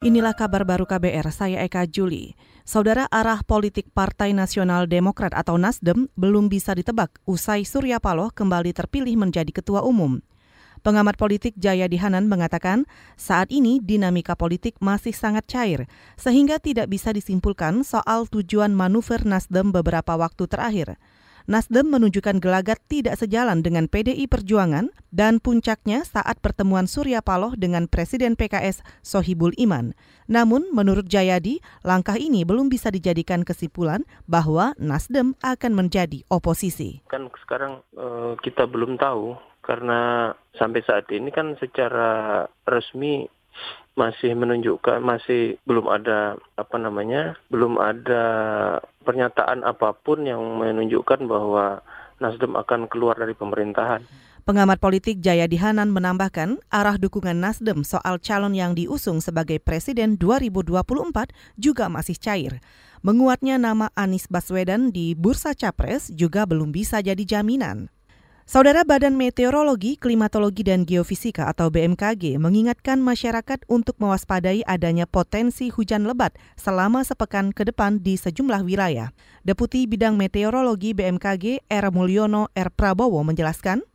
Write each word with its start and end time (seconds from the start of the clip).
Inilah 0.00 0.32
kabar 0.32 0.64
baru 0.64 0.88
KBR, 0.88 1.28
saya 1.28 1.60
Eka 1.60 1.84
Juli. 1.84 2.32
Saudara 2.64 3.04
arah 3.12 3.44
politik 3.44 3.92
Partai 3.92 4.32
Nasional 4.32 4.88
Demokrat 4.88 5.36
atau 5.36 5.60
Nasdem 5.60 6.08
belum 6.16 6.48
bisa 6.48 6.72
ditebak 6.72 7.20
usai 7.28 7.68
Surya 7.68 8.00
Paloh 8.00 8.32
kembali 8.32 8.72
terpilih 8.72 9.12
menjadi 9.20 9.52
ketua 9.52 9.84
umum. 9.84 10.24
Pengamat 10.80 11.20
politik 11.20 11.52
Jaya 11.60 11.84
Dihanan 11.84 12.32
mengatakan 12.32 12.88
saat 13.20 13.52
ini 13.52 13.76
dinamika 13.76 14.32
politik 14.40 14.80
masih 14.80 15.12
sangat 15.12 15.44
cair, 15.44 15.84
sehingga 16.16 16.56
tidak 16.56 16.88
bisa 16.88 17.12
disimpulkan 17.12 17.84
soal 17.84 18.24
tujuan 18.24 18.72
manuver 18.72 19.20
Nasdem 19.28 19.68
beberapa 19.68 20.16
waktu 20.16 20.48
terakhir. 20.48 20.96
Nasdem 21.48 21.88
menunjukkan 21.88 22.42
gelagat 22.42 22.82
tidak 22.90 23.16
sejalan 23.16 23.64
dengan 23.64 23.88
PDI 23.88 24.28
Perjuangan 24.28 24.92
dan 25.08 25.40
puncaknya 25.40 26.04
saat 26.04 26.42
pertemuan 26.44 26.84
Surya 26.84 27.24
Paloh 27.24 27.56
dengan 27.56 27.88
Presiden 27.88 28.36
PKS 28.36 28.84
Sohibul 29.00 29.56
Iman. 29.56 29.96
Namun, 30.28 30.68
menurut 30.70 31.08
Jayadi, 31.08 31.64
langkah 31.86 32.20
ini 32.20 32.44
belum 32.44 32.68
bisa 32.68 32.92
dijadikan 32.92 33.42
kesimpulan 33.42 34.04
bahwa 34.28 34.76
Nasdem 34.76 35.38
akan 35.40 35.72
menjadi 35.72 36.22
oposisi. 36.28 37.00
Kan 37.08 37.32
sekarang 37.42 37.80
uh, 37.96 38.36
kita 38.44 38.68
belum 38.68 39.00
tahu 39.00 39.38
karena 39.64 40.32
sampai 40.58 40.82
saat 40.82 41.06
ini 41.14 41.30
kan 41.30 41.54
secara 41.60 42.44
resmi 42.66 43.28
masih 43.98 44.32
menunjukkan 44.32 45.02
masih 45.02 45.60
belum 45.68 45.90
ada 45.90 46.38
apa 46.56 46.76
namanya 46.80 47.36
belum 47.52 47.76
ada 47.76 48.24
pernyataan 49.10 49.66
apa 49.66 49.90
pun 49.98 50.22
yang 50.22 50.38
menunjukkan 50.38 51.26
bahwa 51.26 51.82
Nasdem 52.22 52.54
akan 52.54 52.86
keluar 52.86 53.18
dari 53.18 53.34
pemerintahan. 53.34 54.06
Pengamat 54.46 54.78
politik 54.78 55.18
Jaya 55.18 55.50
Dihanan 55.50 55.90
menambahkan 55.90 56.62
arah 56.70 56.96
dukungan 56.96 57.42
Nasdem 57.42 57.82
soal 57.82 58.22
calon 58.22 58.54
yang 58.54 58.78
diusung 58.78 59.18
sebagai 59.18 59.58
presiden 59.58 60.14
2024 60.14 60.80
juga 61.58 61.90
masih 61.90 62.16
cair. 62.16 62.62
Menguatnya 63.02 63.56
nama 63.56 63.88
Anies 63.98 64.28
Baswedan 64.28 64.92
di 64.92 65.16
bursa 65.16 65.56
capres 65.56 66.12
juga 66.12 66.44
belum 66.44 66.70
bisa 66.70 67.00
jadi 67.00 67.20
jaminan. 67.24 67.88
Saudara 68.50 68.82
Badan 68.82 69.14
Meteorologi, 69.14 69.94
Klimatologi, 69.94 70.66
dan 70.66 70.82
Geofisika 70.82 71.46
atau 71.46 71.70
BMKG 71.70 72.34
mengingatkan 72.34 72.98
masyarakat 72.98 73.62
untuk 73.70 73.94
mewaspadai 74.02 74.66
adanya 74.66 75.06
potensi 75.06 75.70
hujan 75.70 76.02
lebat 76.02 76.34
selama 76.58 77.06
sepekan 77.06 77.54
ke 77.54 77.62
depan 77.62 78.02
di 78.02 78.18
sejumlah 78.18 78.66
wilayah. 78.66 79.14
Deputi 79.46 79.86
Bidang 79.86 80.18
Meteorologi 80.18 80.98
BMKG 80.98 81.62
R. 81.70 81.94
Mulyono 81.94 82.50
R. 82.50 82.74
Prabowo 82.74 83.22
menjelaskan, 83.22 83.86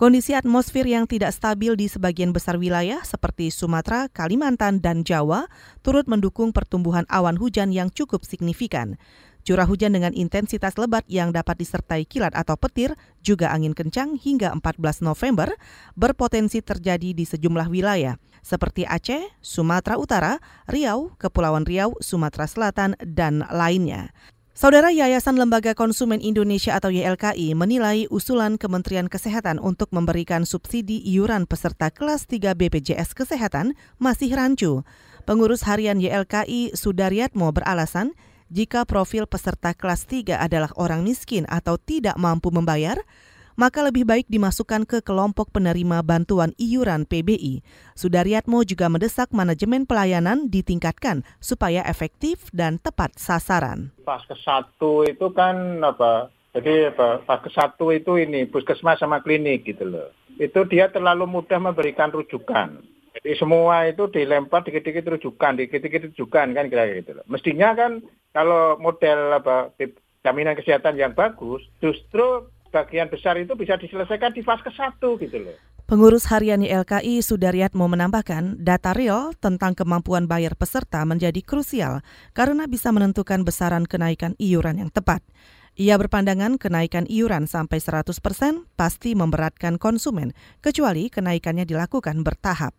Kondisi 0.00 0.32
atmosfer 0.32 0.88
yang 0.88 1.04
tidak 1.04 1.28
stabil 1.36 1.76
di 1.76 1.84
sebagian 1.84 2.32
besar 2.32 2.56
wilayah 2.56 3.04
seperti 3.04 3.52
Sumatera, 3.52 4.08
Kalimantan, 4.08 4.80
dan 4.80 5.04
Jawa 5.04 5.44
turut 5.84 6.08
mendukung 6.08 6.56
pertumbuhan 6.56 7.04
awan 7.12 7.36
hujan 7.36 7.68
yang 7.68 7.92
cukup 7.92 8.24
signifikan. 8.24 8.96
Curah 9.44 9.68
hujan 9.68 9.96
dengan 9.96 10.12
intensitas 10.12 10.76
lebat 10.76 11.04
yang 11.08 11.32
dapat 11.32 11.60
disertai 11.60 12.04
kilat 12.04 12.36
atau 12.36 12.56
petir, 12.60 12.96
juga 13.24 13.52
angin 13.52 13.72
kencang 13.72 14.20
hingga 14.20 14.52
14 14.52 15.04
November 15.04 15.52
berpotensi 15.96 16.60
terjadi 16.60 17.16
di 17.16 17.24
sejumlah 17.24 17.68
wilayah 17.72 18.20
seperti 18.40 18.88
Aceh, 18.88 19.28
Sumatera 19.44 20.00
Utara, 20.00 20.32
Riau, 20.66 21.12
Kepulauan 21.20 21.68
Riau, 21.68 21.96
Sumatera 22.00 22.48
Selatan, 22.48 22.96
dan 23.04 23.44
lainnya. 23.52 24.12
Saudara 24.50 24.92
Yayasan 24.92 25.40
Lembaga 25.40 25.72
Konsumen 25.72 26.20
Indonesia 26.20 26.76
atau 26.76 26.92
YLKI 26.92 27.56
menilai 27.56 28.04
usulan 28.12 28.60
Kementerian 28.60 29.08
Kesehatan 29.08 29.56
untuk 29.56 29.88
memberikan 29.88 30.44
subsidi 30.44 31.00
iuran 31.00 31.48
peserta 31.48 31.88
kelas 31.88 32.28
3 32.28 32.52
BPJS 32.52 33.16
Kesehatan 33.16 33.72
masih 33.96 34.36
rancu. 34.36 34.84
Pengurus 35.24 35.64
harian 35.64 35.96
YLKI 35.96 36.76
Sudaryatmo 36.76 37.48
beralasan 37.56 38.12
jika 38.50 38.82
profil 38.82 39.30
peserta 39.30 39.70
kelas 39.78 40.10
3 40.10 40.34
adalah 40.34 40.74
orang 40.74 41.06
miskin 41.06 41.46
atau 41.46 41.78
tidak 41.78 42.18
mampu 42.18 42.50
membayar, 42.50 42.98
maka 43.54 43.86
lebih 43.86 44.02
baik 44.02 44.26
dimasukkan 44.26 44.90
ke 44.90 44.98
kelompok 45.06 45.54
penerima 45.54 46.02
bantuan 46.02 46.50
iuran 46.58 47.06
PBI. 47.06 47.62
Sudaryatmo 47.94 48.66
juga 48.66 48.90
mendesak 48.90 49.30
manajemen 49.30 49.86
pelayanan 49.86 50.50
ditingkatkan 50.50 51.22
supaya 51.38 51.86
efektif 51.86 52.50
dan 52.50 52.82
tepat 52.82 53.14
sasaran. 53.14 53.94
Pas 54.02 54.26
ke 54.26 54.34
satu 54.42 55.06
itu 55.06 55.30
kan 55.30 55.78
apa? 55.86 56.34
Jadi 56.50 56.90
apa, 56.90 57.22
pas 57.22 57.38
ke 57.38 57.54
satu 57.54 57.94
itu 57.94 58.18
ini 58.18 58.50
puskesmas 58.50 58.98
sama 58.98 59.22
klinik 59.22 59.62
gitu 59.62 59.86
loh. 59.86 60.10
Itu 60.42 60.66
dia 60.66 60.90
terlalu 60.90 61.30
mudah 61.30 61.62
memberikan 61.62 62.10
rujukan. 62.10 62.82
Jadi 63.14 63.30
semua 63.38 63.86
itu 63.86 64.10
dilempar 64.10 64.66
dikit-dikit 64.66 65.06
rujukan, 65.06 65.58
dikit-dikit 65.58 66.10
rujukan 66.10 66.46
kan 66.50 66.64
kira-kira 66.66 66.98
gitu 66.98 67.12
loh. 67.20 67.24
Mestinya 67.30 67.76
kan 67.78 68.02
kalau 68.30 68.78
model 68.78 69.34
apa 69.34 69.74
jaminan 70.22 70.54
kesehatan 70.54 70.96
yang 70.96 71.12
bagus, 71.16 71.62
justru 71.82 72.46
bagian 72.70 73.10
besar 73.10 73.34
itu 73.36 73.52
bisa 73.58 73.74
diselesaikan 73.74 74.30
di 74.30 74.42
fase 74.46 74.70
satu 74.70 75.18
gitu 75.18 75.42
loh. 75.42 75.56
Pengurus 75.90 76.30
harian 76.30 76.62
YLKI 76.62 77.18
Sudaryatmo 77.18 77.90
menambahkan, 77.90 78.62
data 78.62 78.94
real 78.94 79.34
tentang 79.42 79.74
kemampuan 79.74 80.30
bayar 80.30 80.54
peserta 80.54 81.02
menjadi 81.02 81.42
krusial 81.42 82.06
karena 82.30 82.70
bisa 82.70 82.94
menentukan 82.94 83.42
besaran 83.42 83.90
kenaikan 83.90 84.38
iuran 84.38 84.78
yang 84.78 84.94
tepat. 84.94 85.18
Ia 85.74 85.98
berpandangan 85.98 86.62
kenaikan 86.62 87.10
iuran 87.10 87.50
sampai 87.50 87.82
100 87.82 88.06
persen 88.22 88.70
pasti 88.78 89.18
memberatkan 89.18 89.82
konsumen, 89.82 90.30
kecuali 90.62 91.10
kenaikannya 91.10 91.66
dilakukan 91.66 92.22
bertahap. 92.22 92.70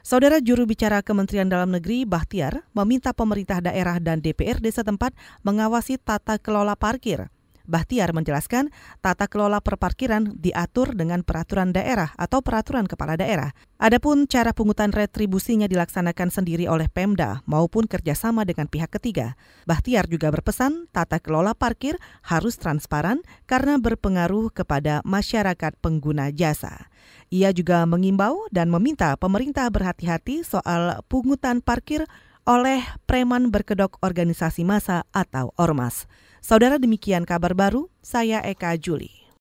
Saudara 0.00 0.40
juru 0.40 0.64
bicara 0.64 1.04
Kementerian 1.04 1.44
Dalam 1.44 1.76
Negeri 1.76 2.08
Bahtiar 2.08 2.64
meminta 2.72 3.12
pemerintah 3.12 3.60
daerah 3.60 4.00
dan 4.00 4.24
DPRD 4.24 4.72
setempat 4.72 5.12
mengawasi 5.44 6.00
tata 6.00 6.40
kelola 6.40 6.72
parkir. 6.72 7.28
Bahtiar 7.70 8.10
menjelaskan 8.10 8.74
tata 8.98 9.30
kelola 9.30 9.62
perparkiran 9.62 10.34
diatur 10.34 10.98
dengan 10.98 11.22
peraturan 11.22 11.70
daerah 11.70 12.10
atau 12.18 12.42
peraturan 12.42 12.90
kepala 12.90 13.14
daerah. 13.14 13.54
Adapun 13.78 14.26
cara 14.26 14.50
pungutan 14.50 14.90
retribusinya 14.90 15.70
dilaksanakan 15.70 16.34
sendiri 16.34 16.66
oleh 16.66 16.90
Pemda 16.90 17.46
maupun 17.46 17.86
kerjasama 17.86 18.42
dengan 18.42 18.66
pihak 18.66 18.90
ketiga. 18.98 19.38
Bahtiar 19.70 20.10
juga 20.10 20.34
berpesan 20.34 20.90
tata 20.90 21.22
kelola 21.22 21.54
parkir 21.54 21.94
harus 22.26 22.58
transparan 22.58 23.22
karena 23.46 23.78
berpengaruh 23.78 24.50
kepada 24.50 24.98
masyarakat 25.06 25.78
pengguna 25.78 26.34
jasa. 26.34 26.90
Ia 27.30 27.54
juga 27.54 27.86
mengimbau 27.86 28.50
dan 28.50 28.66
meminta 28.74 29.14
pemerintah 29.14 29.70
berhati-hati 29.70 30.42
soal 30.42 30.98
pungutan 31.06 31.62
parkir 31.62 32.02
oleh 32.48 32.80
preman 33.04 33.52
berkedok 33.52 34.00
organisasi 34.00 34.64
massa 34.64 35.04
atau 35.12 35.52
ormas. 35.60 36.08
Saudara 36.40 36.80
demikian 36.80 37.28
kabar 37.28 37.52
baru, 37.52 37.92
saya 38.00 38.40
Eka 38.40 38.72
Juli. 38.80 39.19